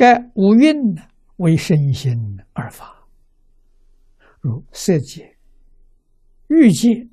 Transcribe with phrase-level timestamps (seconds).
[0.00, 1.02] 该五蕴呢，
[1.36, 2.16] 为身心
[2.54, 3.06] 而发，
[4.40, 5.36] 如色界、
[6.48, 7.06] 欲界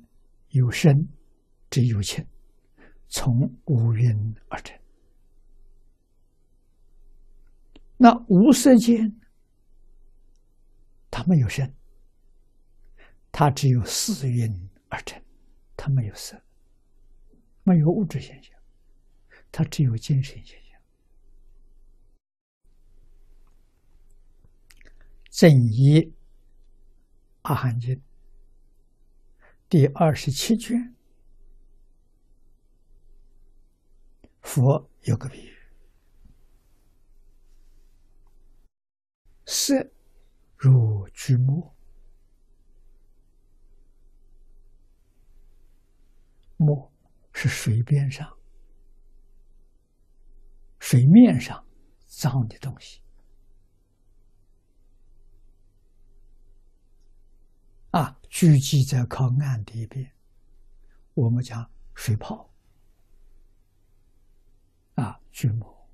[0.52, 1.06] 有生，
[1.68, 2.26] 之有情，
[3.06, 4.74] 从五蕴而成。
[7.98, 9.12] 那无色界，
[11.10, 11.70] 它没有生，
[13.30, 14.50] 它只有四蕴
[14.88, 15.22] 而成，
[15.76, 16.40] 它没有色，
[17.64, 18.58] 没有物质现象，
[19.52, 20.67] 它只有精神现象。
[25.38, 26.16] 正一
[27.42, 28.02] 阿含经
[29.68, 30.96] 第二十七卷，
[34.40, 35.56] 佛有个比喻。
[39.46, 39.92] 色
[40.56, 41.72] 如巨墨，
[46.56, 46.92] 墨
[47.32, 48.36] 是水边上、
[50.80, 51.64] 水面上
[52.08, 53.00] 脏的东西
[57.90, 60.12] 啊，聚集在靠岸的一边。
[61.14, 62.50] 我们讲水泡
[64.94, 65.88] 啊，巨墨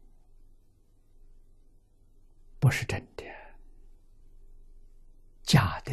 [2.58, 3.24] 不是真的。
[5.42, 5.92] 假的，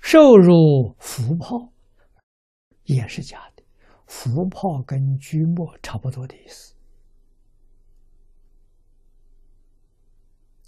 [0.00, 1.72] 受入浮泡
[2.84, 3.62] 也是假的。
[4.06, 6.74] 浮泡跟聚沫差不多的意思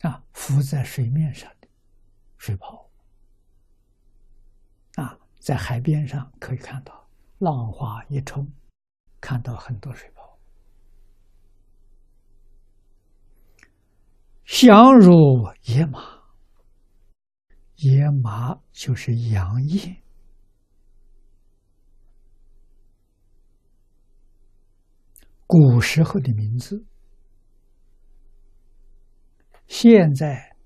[0.01, 1.69] 啊，浮在水面上的
[2.39, 2.91] 水泡，
[5.45, 7.07] 在海边上可以看到，
[7.37, 8.51] 浪花一冲，
[9.21, 10.39] 看到很多水泡，
[14.47, 15.13] 相如
[15.65, 16.01] 野马。
[17.77, 20.03] 野马就是杨业，
[25.47, 26.87] 古时候的名字，
[29.67, 30.57] 现在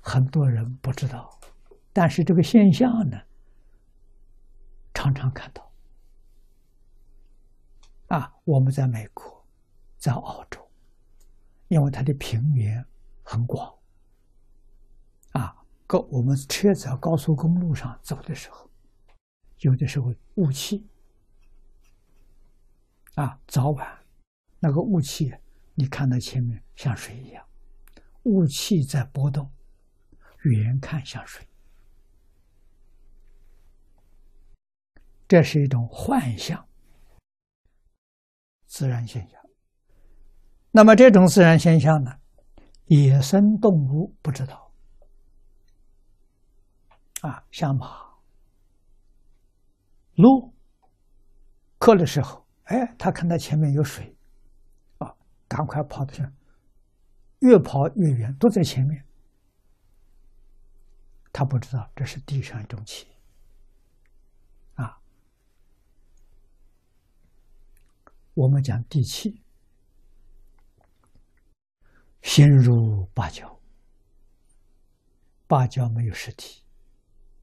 [0.00, 1.36] 很多人不知道，
[1.96, 3.18] 但是这个现象呢，
[4.92, 5.72] 常常看到。
[8.08, 9.42] 啊，我们在美国，
[9.96, 10.60] 在澳洲，
[11.68, 12.84] 因为它的平原
[13.22, 13.74] 很广。
[15.32, 15.56] 啊
[15.86, 18.70] 高我们车子在高速公路上走的时候，
[19.60, 20.86] 有的时候雾气
[23.14, 24.04] 啊，早晚
[24.58, 25.32] 那个雾气，
[25.74, 27.42] 你看到前面像水一样，
[28.24, 29.50] 雾气在波动，
[30.42, 31.48] 远看像水，
[35.28, 36.66] 这是一种幻象，
[38.66, 39.40] 自然现象。
[40.70, 42.12] 那么这种自然现象呢，
[42.86, 44.70] 野生动物不知道。
[47.22, 47.86] 啊，像马、
[50.16, 50.52] 鹿，
[51.78, 54.14] 渴的时候，哎，他看到前面有水，
[54.98, 55.12] 啊，
[55.48, 56.22] 赶快跑去，
[57.40, 59.02] 越跑越远，都在前面。
[61.32, 63.06] 他不知道这是地上一种气，
[64.74, 64.98] 啊，
[68.36, 69.42] 我们讲地气，
[72.20, 73.58] 心如芭蕉，
[75.46, 76.62] 芭蕉没有实体。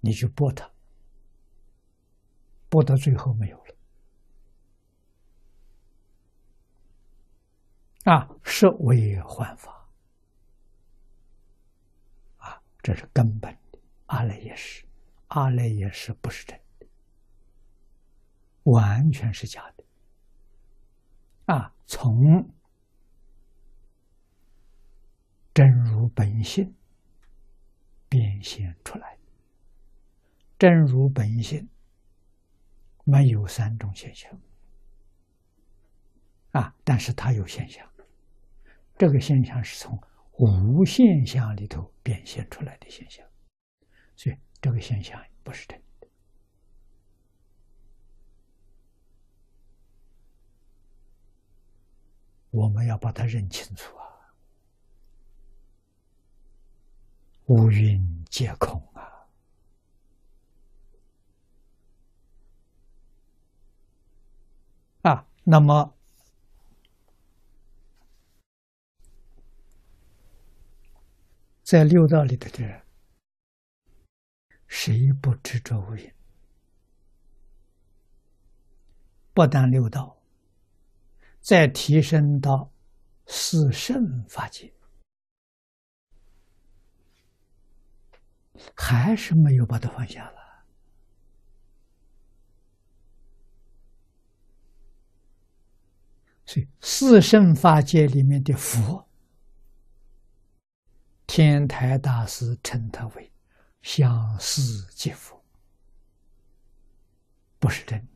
[0.01, 0.71] 你去剥它，
[2.69, 3.75] 剥到最后没有了，
[8.03, 9.89] 啊，是为幻法，
[12.37, 13.79] 啊，这是根本的。
[14.05, 14.85] 阿赖耶识，
[15.29, 16.85] 阿赖耶识不是真的，
[18.65, 19.72] 完全是假的，
[21.45, 22.49] 啊，从
[25.53, 26.73] 真如本性
[28.09, 29.17] 变现出来。
[30.57, 31.67] 真如本性，
[33.03, 34.31] 没有三种现象
[36.51, 37.85] 啊，但是它有现象。
[38.97, 39.99] 这个现象是从
[40.37, 43.27] 无现象里头变现出来的现象，
[44.15, 45.82] 所以这个现象不是真
[52.53, 54.05] 我们要把它认清楚啊，
[57.45, 58.79] 乌云皆空。
[58.93, 59.25] 啊，
[65.01, 65.95] 啊那么
[71.63, 72.83] 在六道里的人，
[74.67, 76.13] 谁不知着无因？
[79.33, 80.22] 不但六道，
[81.43, 82.71] 再提升到
[83.27, 84.73] 四圣法界，
[88.73, 90.41] 还是没有把它放下了。
[96.45, 99.05] 所以四圣法界里面的佛，
[101.27, 103.29] 天台大师称他为
[103.81, 105.43] 相思即佛，
[107.59, 108.12] 不是真的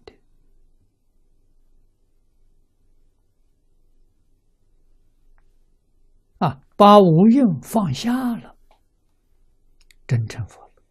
[6.77, 8.55] 把无用放下了，
[10.05, 10.83] 真成佛了。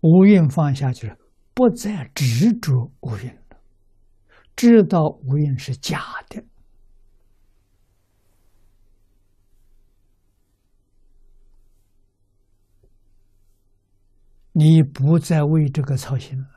[0.00, 1.16] 无用放下就是
[1.54, 3.62] 不再执着无用了，
[4.56, 6.42] 知道无用是假的，
[14.52, 16.48] 你不再为这个操心了，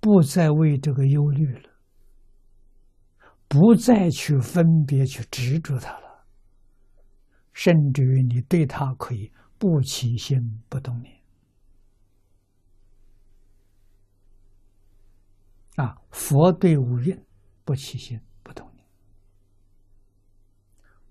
[0.00, 1.75] 不再为这个忧虑了，
[3.56, 6.26] 不再去分别去执着它了，
[7.54, 11.16] 甚至于你对他可以不起心不动念。
[15.76, 17.18] 啊，佛对五蕴
[17.64, 18.84] 不起心不动念，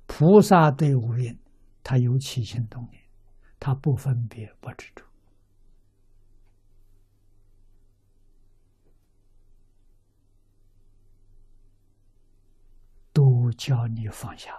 [0.05, 1.35] 菩萨对五蕴
[1.81, 3.01] 他有起心动念，
[3.59, 5.03] 他不分别不执着，
[13.57, 14.51] 教你放下。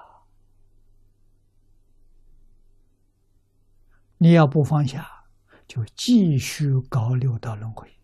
[4.18, 5.26] 你要不放下，
[5.68, 7.95] 就继续搞六道轮回。